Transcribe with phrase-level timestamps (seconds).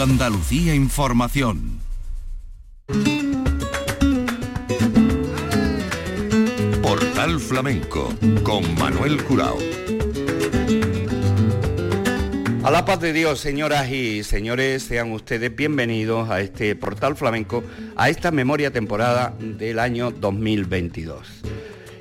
[0.00, 1.80] Andalucía Información.
[6.80, 8.14] Portal Flamenco
[8.44, 9.58] con Manuel Curao.
[12.62, 17.64] A la paz de Dios, señoras y señores, sean ustedes bienvenidos a este Portal Flamenco,
[17.96, 21.26] a esta memoria temporada del año 2022.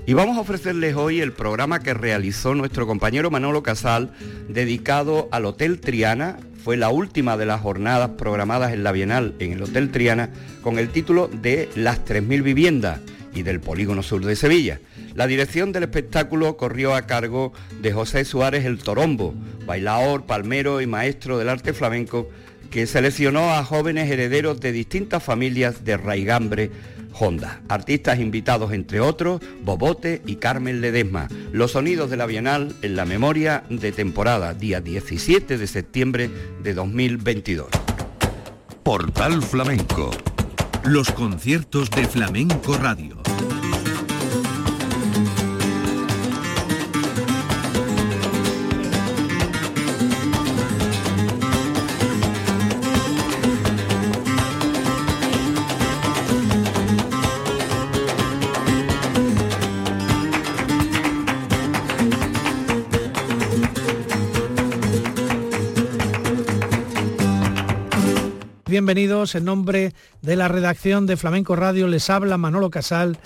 [0.05, 4.14] Y vamos a ofrecerles hoy el programa que realizó nuestro compañero Manolo Casal,
[4.48, 6.38] dedicado al Hotel Triana.
[6.68, 10.79] Fue la última de las jornadas programadas en la Bienal en el Hotel Triana, con
[10.79, 13.00] el título de Las 3.000 viviendas
[13.33, 14.82] y del Polígono Sur de Sevilla.
[15.15, 19.33] La dirección del espectáculo corrió a cargo de José Suárez el Torombo,
[19.65, 22.28] bailador, palmero y maestro del arte flamenco,
[22.70, 26.70] que seleccionó a jóvenes herederos de distintas familias de Raigambre,
[27.20, 27.62] Honda.
[27.68, 31.28] Artistas invitados entre otros, Bobote y Carmen Ledesma.
[31.52, 36.30] Los sonidos de la Bienal en la memoria de temporada, día 17 de septiembre
[36.64, 37.67] de 2022.
[38.84, 40.12] Portal Flamenco.
[40.84, 43.18] Los conciertos de Flamenco Radio.
[68.78, 69.33] Bienvenidos.
[69.33, 73.17] En nombre de la redacción de Flamenco Radio les habla Manolo Casal.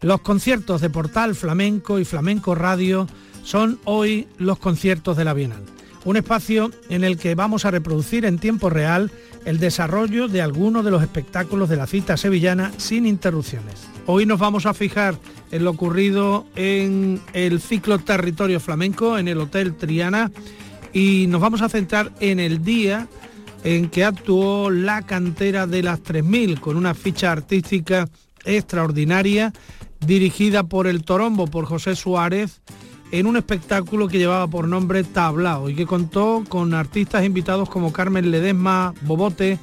[0.00, 3.06] Los conciertos de Portal Flamenco y Flamenco Radio
[3.44, 5.62] son hoy los conciertos de la Bienal.
[6.04, 9.12] Un espacio en el que vamos a reproducir en tiempo real
[9.44, 13.86] el desarrollo de algunos de los espectáculos de la cita sevillana sin interrupciones.
[14.06, 15.14] Hoy nos vamos a fijar
[15.52, 20.32] en lo ocurrido en el ciclo Territorio Flamenco en el Hotel Triana
[20.92, 23.06] y nos vamos a centrar en el día
[23.64, 28.08] en que actuó la cantera de las 3000 con una ficha artística
[28.44, 29.52] extraordinaria
[30.00, 32.60] dirigida por el Torombo, por José Suárez,
[33.12, 37.92] en un espectáculo que llevaba por nombre Tablao y que contó con artistas invitados como
[37.92, 39.58] Carmen Ledesma, Bobote,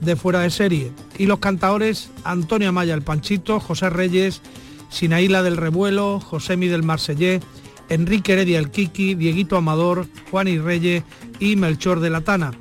[0.00, 4.42] de fuera de serie, y los cantadores Antonio Amaya el Panchito, José Reyes,
[4.90, 7.40] Sinaíla del Revuelo, José del Marsellés,
[7.88, 11.04] Enrique Heredia el Kiki, Dieguito Amador, Juan y Reyes
[11.38, 12.52] y Melchor de la Tana.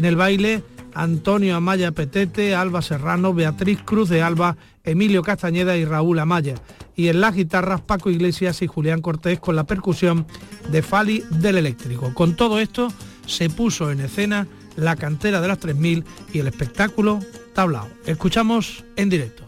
[0.00, 5.84] En el baile, Antonio Amaya Petete, Alba Serrano, Beatriz Cruz de Alba, Emilio Castañeda y
[5.84, 6.54] Raúl Amaya.
[6.96, 10.26] Y en las guitarras, Paco Iglesias y Julián Cortés con la percusión
[10.72, 12.14] de Fali del Eléctrico.
[12.14, 12.90] Con todo esto,
[13.26, 17.20] se puso en escena la cantera de las 3000 y el espectáculo
[17.52, 17.86] tablao.
[18.06, 19.44] Escuchamos en directo.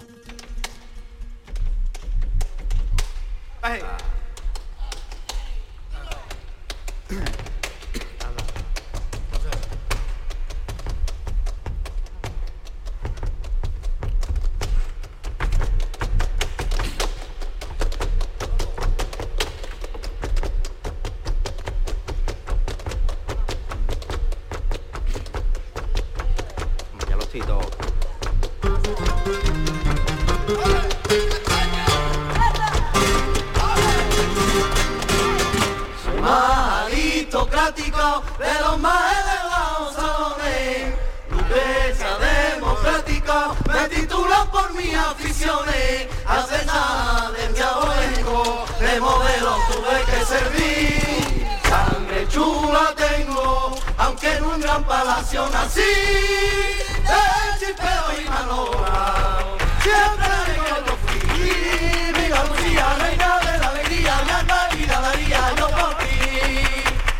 [43.32, 51.48] Me titulan por mis aficiones, hace nada mi diabolenco, de modelo tuve que servir.
[51.66, 59.38] Sangre chula tengo, aunque en un gran palacio nací, de chipeo y malora,
[59.80, 65.68] siempre alegre lo fui, mi García, reina de la alegría, mi alma vida daría yo
[65.70, 66.64] por ti.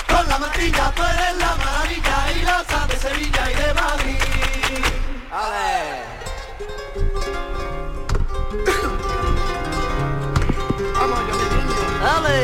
[0.09, 4.32] Con la matilla tú eres la maravilla y la de Sevilla y de Madrid.
[5.33, 6.05] Ale!
[10.93, 11.53] Vamos, Ale!
[12.03, 12.37] Ale!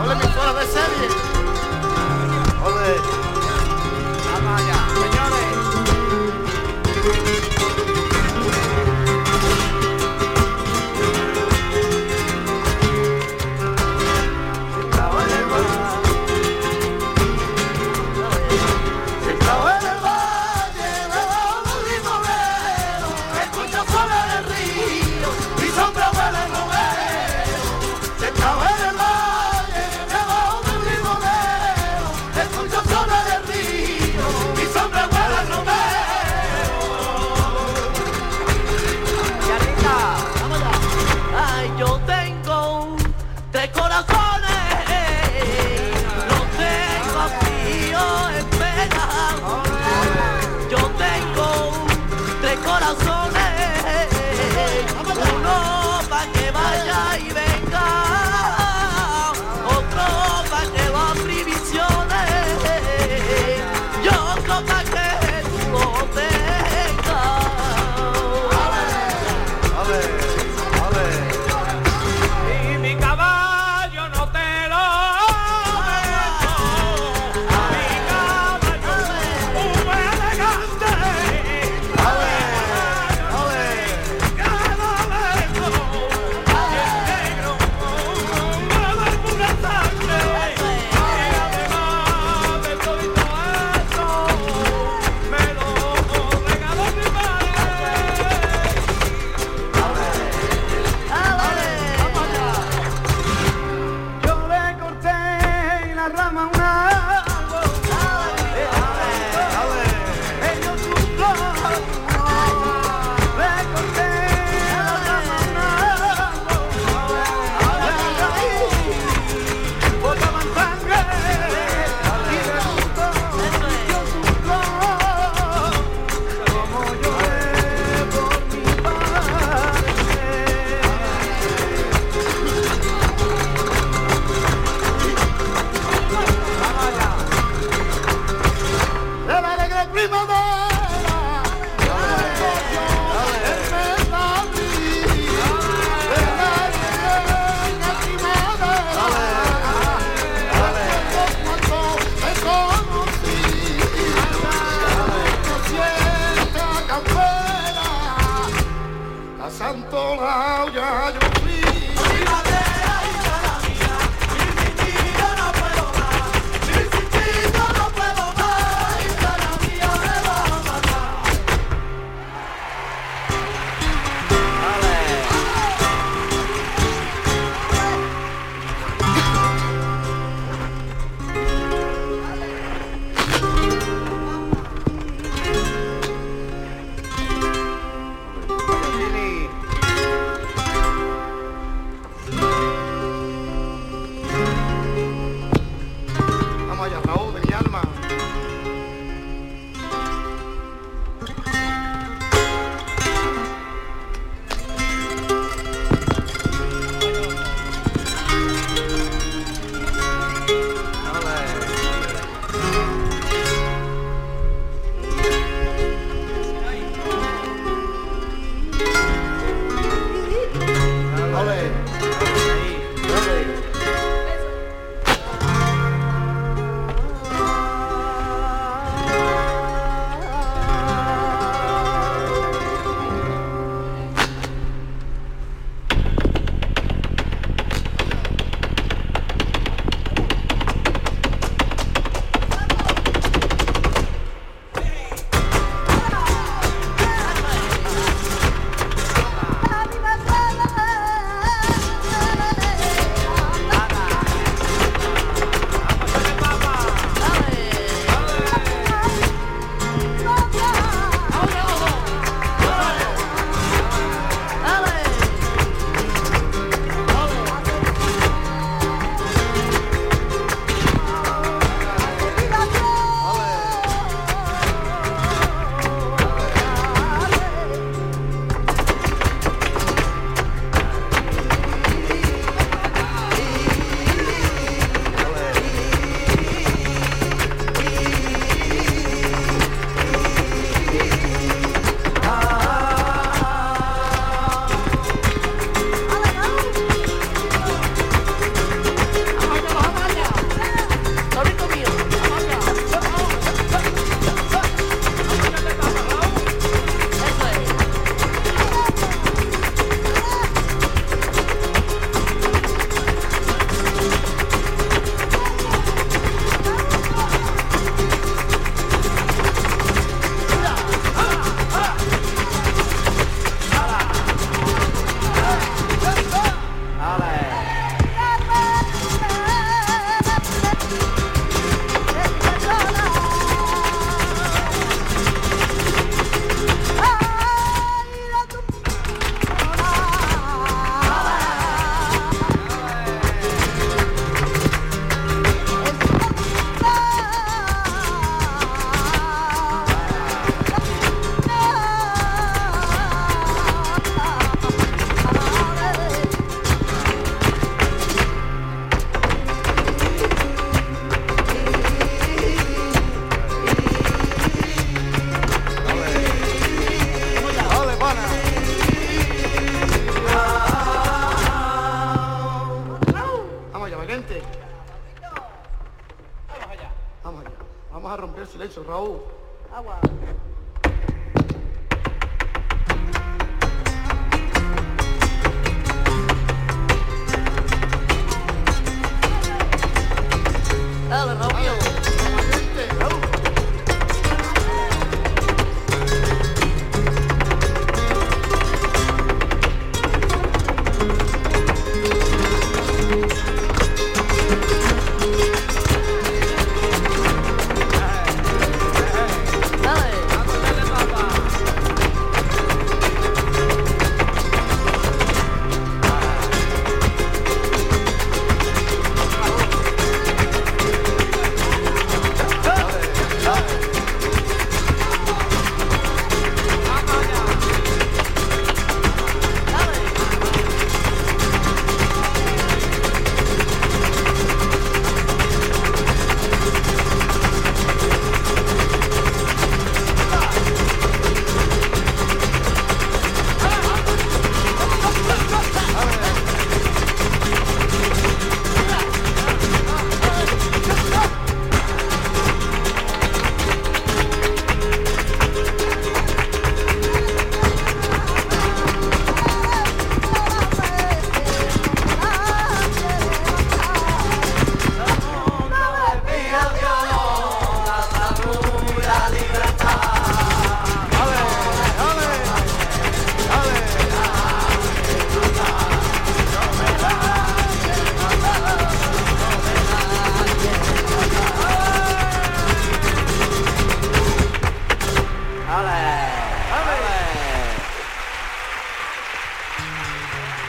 [0.00, 1.33] Ale, mi fuera de serie!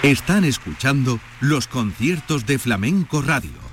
[0.05, 3.64] Están escuchando los conciertos de Flamenco Radio.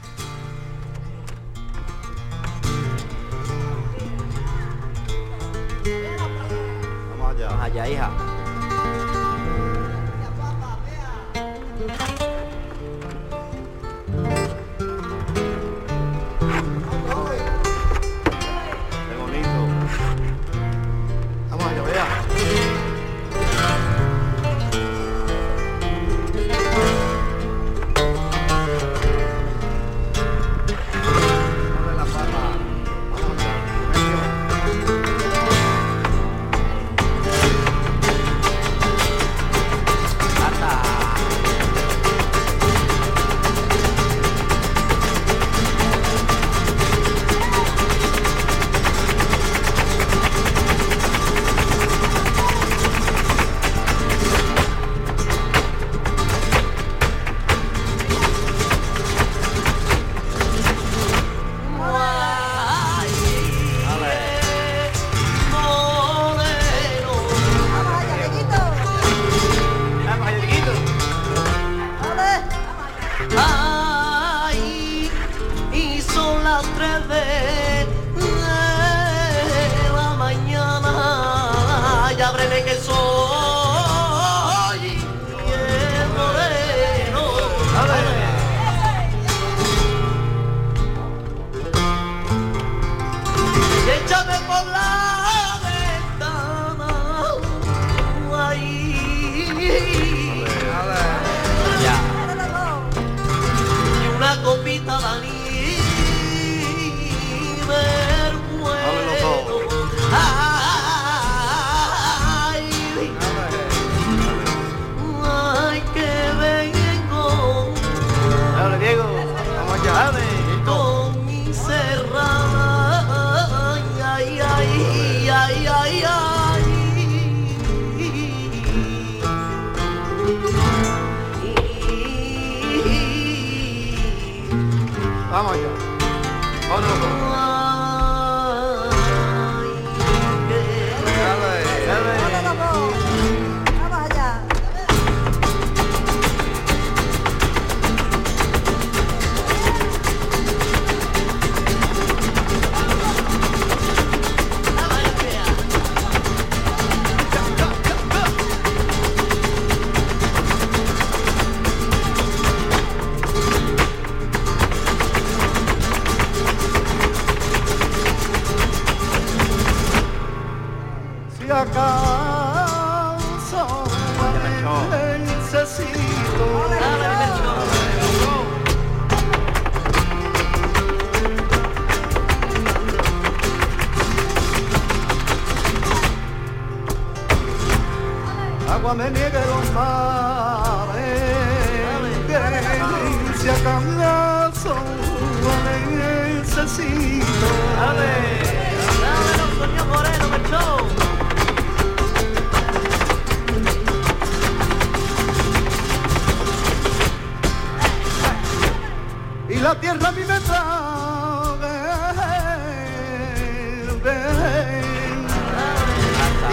[209.72, 210.72] la tierra a mí me trae.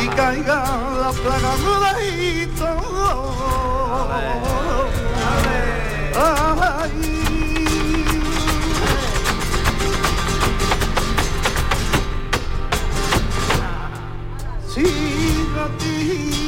[0.02, 0.64] Y caiga
[1.02, 2.70] la plaga mudadito.
[6.16, 6.92] Ay.
[14.74, 14.86] Sí,
[15.58, 16.39] a ti.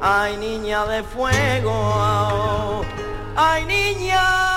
[0.00, 2.84] Ay, niña de fuego,
[3.34, 4.47] ay, niña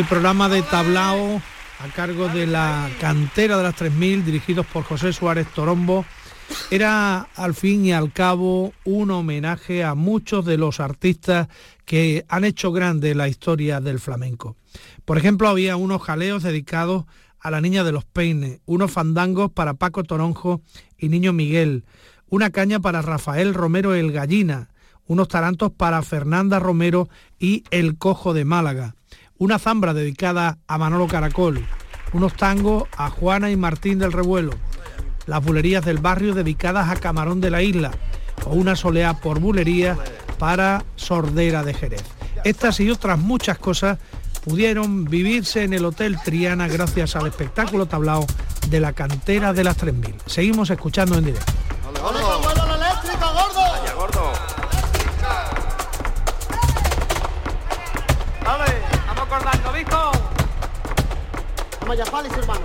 [0.00, 1.42] El programa de tablao
[1.78, 6.06] a cargo de la cantera de las 3000 dirigidos por José Suárez Torombo
[6.70, 11.48] era al fin y al cabo un homenaje a muchos de los artistas
[11.84, 14.56] que han hecho grande la historia del flamenco.
[15.04, 17.04] Por ejemplo, había unos jaleos dedicados
[17.38, 20.62] a la Niña de los Peines, unos fandangos para Paco Toronjo
[20.96, 21.84] y Niño Miguel,
[22.30, 24.70] una caña para Rafael Romero el Gallina,
[25.06, 28.94] unos tarantos para Fernanda Romero y El Cojo de Málaga,
[29.40, 31.66] una zambra dedicada a Manolo Caracol,
[32.12, 34.52] unos tangos a Juana y Martín del Revuelo,
[35.26, 37.90] las bulerías del barrio dedicadas a Camarón de la Isla
[38.44, 39.96] o una soleá por bulería
[40.38, 42.04] para Sordera de Jerez.
[42.44, 43.98] Estas y otras muchas cosas
[44.44, 48.26] pudieron vivirse en el Hotel Triana gracias al espectáculo tablao
[48.68, 50.16] de la cantera de las 3000.
[50.26, 51.52] Seguimos escuchando en directo.
[61.90, 62.64] Vamos allá, Fali, hermano.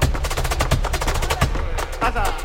[1.99, 2.44] Pasa.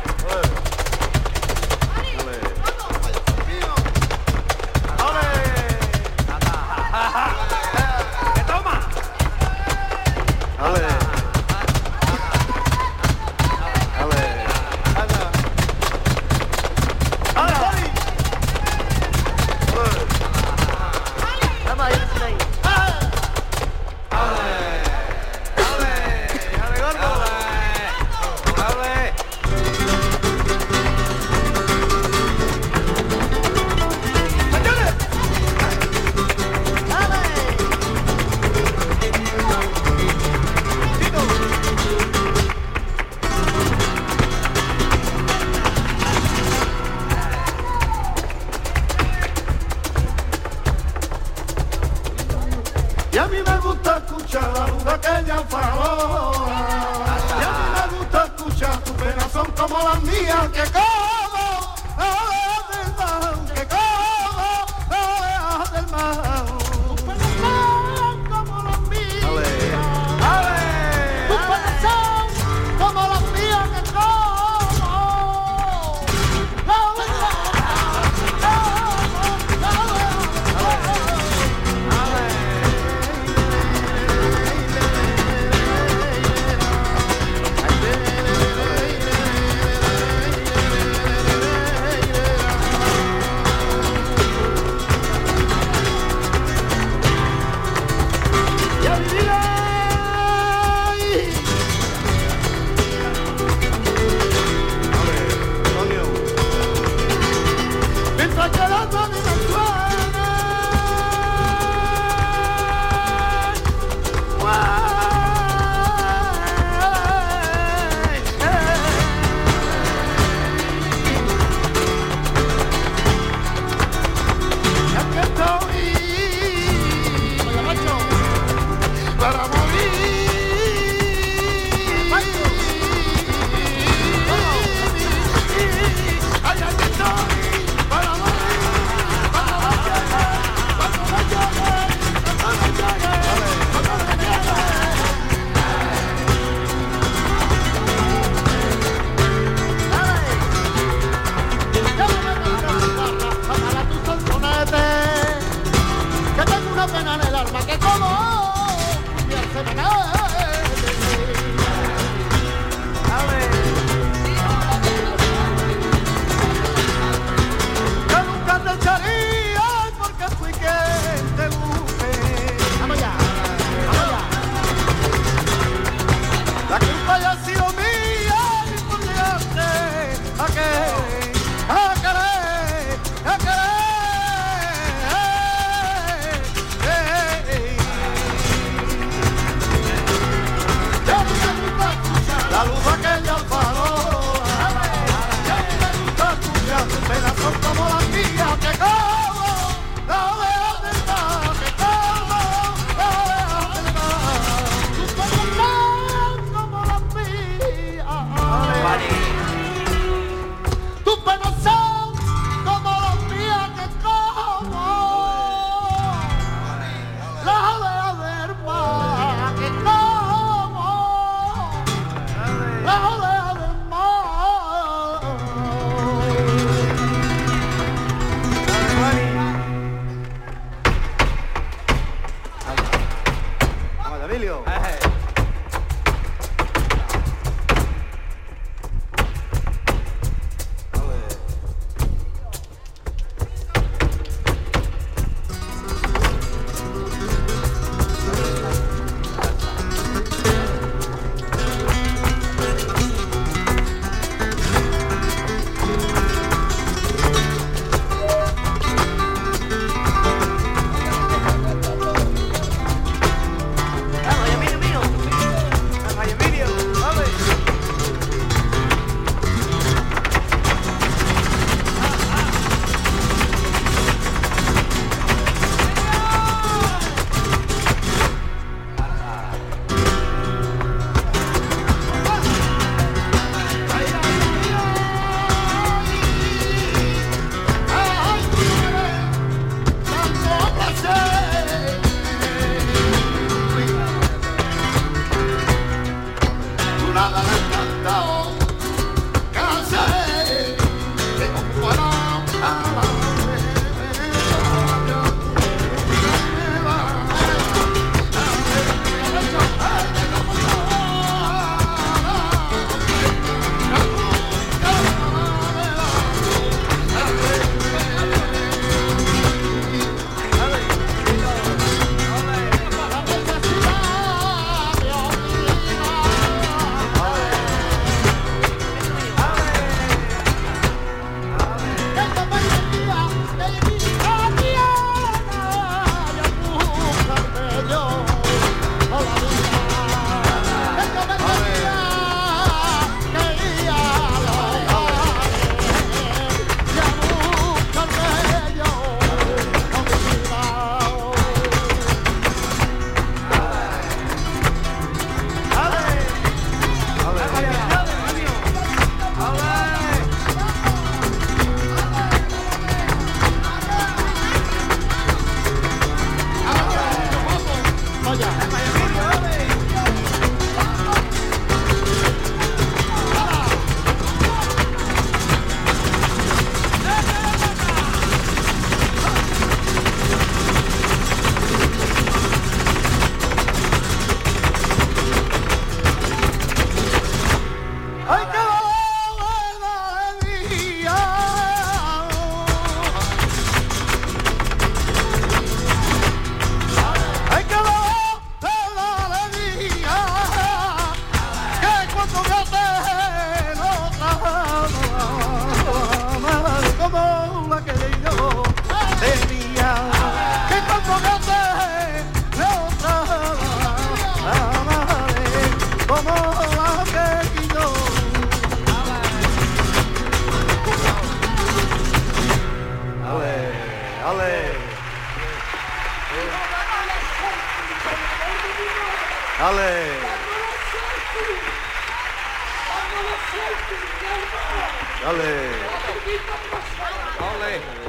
[333.59, 333.90] Hey,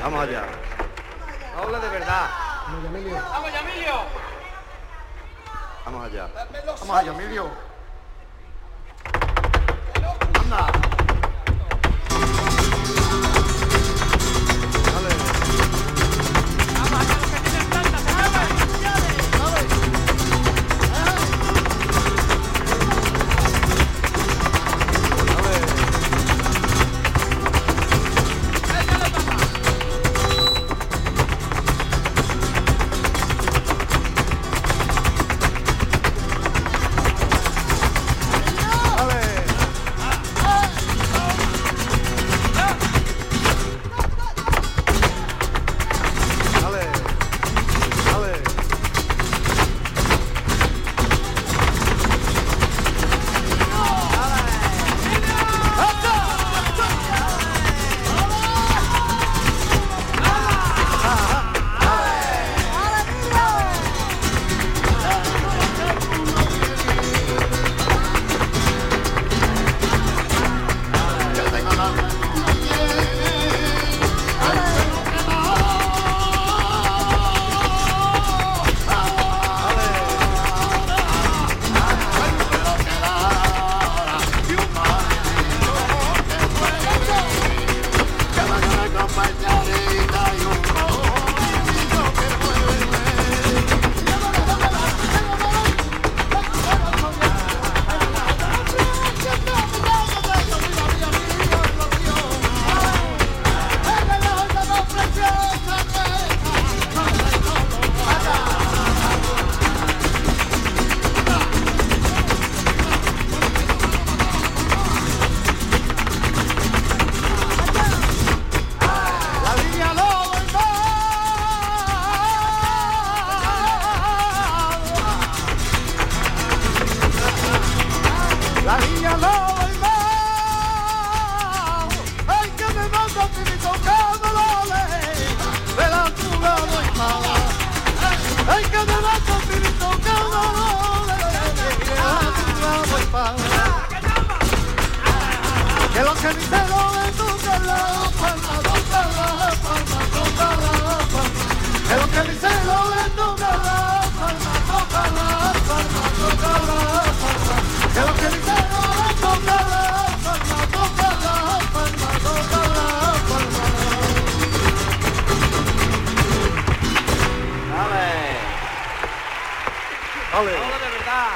[0.02, 0.42] Vamos allá.
[1.56, 2.30] Habla de verdad.
[2.66, 3.14] Vamos, Yamilio.
[3.14, 3.94] Vamos, Yamilio.
[5.84, 6.28] Vamos allá.
[6.80, 7.50] Vamos allá, Emilio.
[10.42, 10.91] Anda.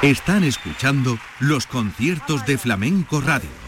[0.07, 3.66] Están escuchando los conciertos de Flamenco Radio.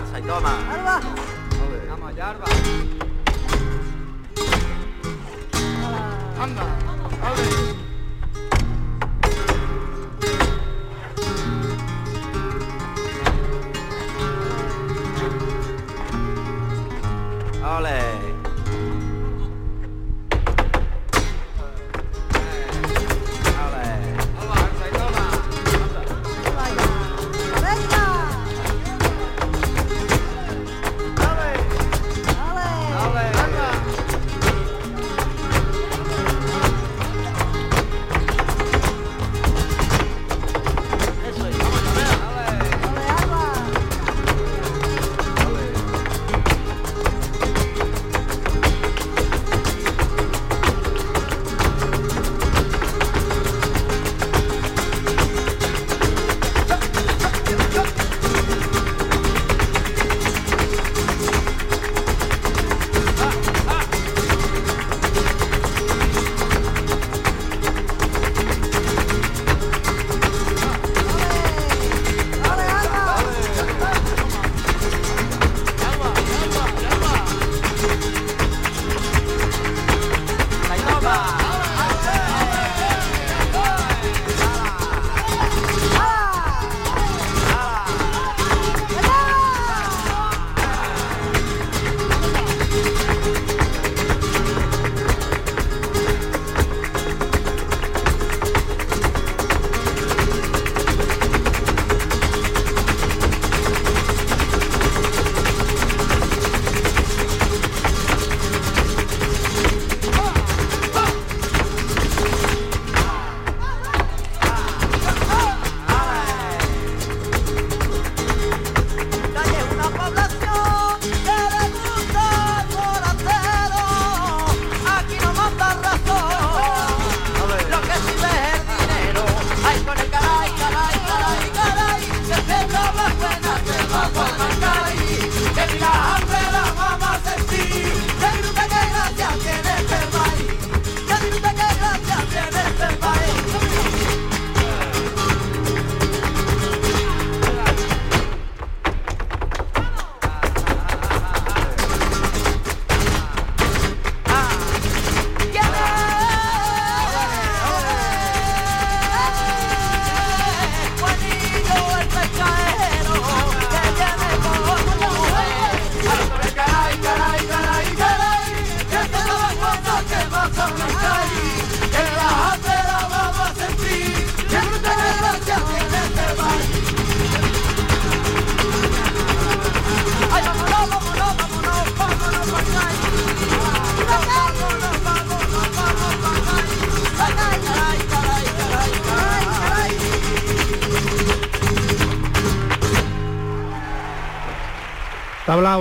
[0.00, 0.72] Alza y toma.
[0.72, 1.00] Alba.
[1.90, 2.44] Vamos allá, Alba.
[6.40, 6.62] Anda.
[7.30, 7.79] Ole.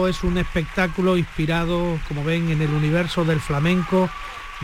[0.10, 4.10] Es un espectáculo inspirado, como ven, en el universo del flamenco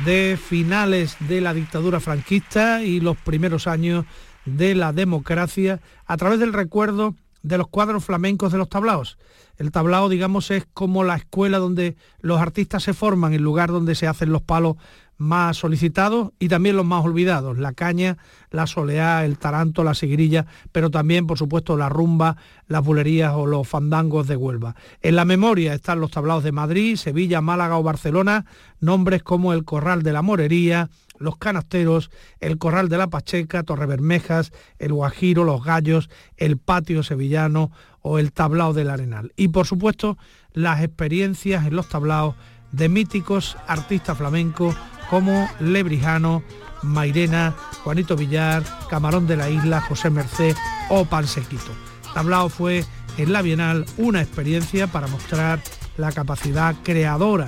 [0.04, 4.06] de finales de la dictadura franquista y los primeros años
[4.46, 9.18] de la democracia a través del recuerdo de los cuadros flamencos de los tablaos.
[9.58, 13.94] El tablao, digamos, es como la escuela donde los artistas se forman, el lugar donde
[13.94, 14.78] se hacen los palos
[15.18, 18.18] más solicitados y también los más olvidados, la caña,
[18.52, 22.38] la soleá, el taranto, la seguirilla, pero también, por supuesto, la rumba,
[22.68, 24.76] las bulerías o los fandangos de Huelva.
[25.02, 28.46] En la memoria están los tablaos de Madrid, Sevilla, Málaga o Barcelona,
[28.80, 34.52] nombres como el Corral de la Morería, los Canasteros, el Corral de la Pacheca, Torrebermejas,
[34.80, 39.32] el Guajiro, los Gallos, el Patio Sevillano o el Tablao del Arenal.
[39.38, 40.18] Y por supuesto,
[40.54, 42.36] las experiencias en los tablaos
[42.72, 44.76] de míticos artistas flamencos
[45.10, 46.44] como Lebrijano,
[46.84, 50.56] Mairena, Juanito Villar, Camarón de la Isla, José Merced
[50.90, 51.72] o Pansequito.
[52.14, 52.86] Tablao fue
[53.18, 55.62] en la Bienal una experiencia para mostrar
[55.98, 57.48] la capacidad creadora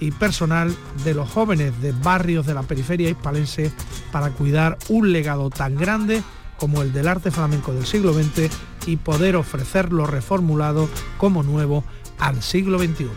[0.00, 3.72] y personal de los jóvenes de barrios de la periferia hispalense
[4.12, 6.22] para cuidar un legado tan grande
[6.56, 8.50] como el del arte flamenco del siglo XX
[8.86, 11.84] y poder ofrecerlo reformulado como nuevo
[12.18, 13.08] al siglo XXI.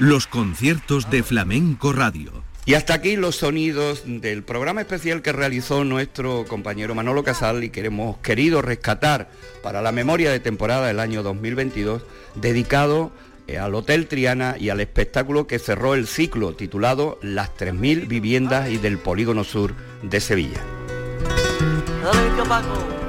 [0.00, 2.32] Los conciertos de Flamenco Radio.
[2.64, 7.68] Y hasta aquí los sonidos del programa especial que realizó nuestro compañero Manolo Casal y
[7.68, 9.28] que hemos querido rescatar
[9.62, 12.02] para la memoria de temporada del año 2022,
[12.34, 13.12] dedicado
[13.46, 18.70] eh, al Hotel Triana y al espectáculo que cerró el ciclo titulado Las 3.000 viviendas
[18.70, 20.64] y del Polígono Sur de Sevilla.
[22.02, 22.99] Dale,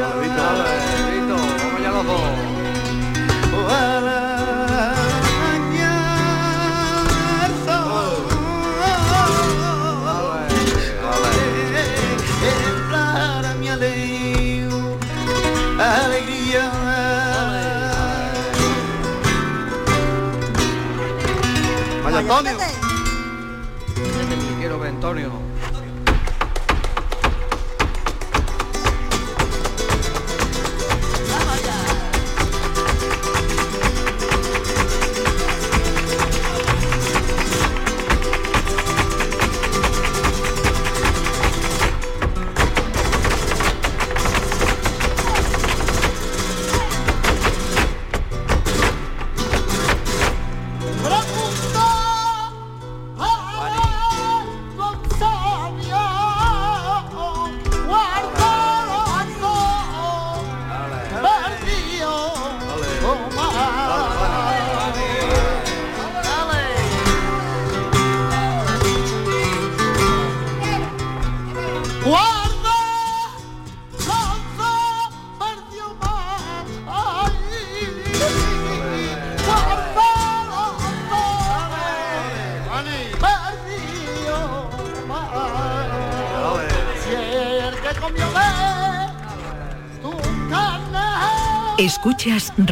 [0.00, 2.20] vamos allá los dos.
[3.66, 3.90] a
[13.42, 14.68] la mañana mi alegría,
[15.78, 16.70] alegría.
[22.04, 22.56] Vaya, Antonio.
[22.58, 25.53] Te quiero ver, Antonio.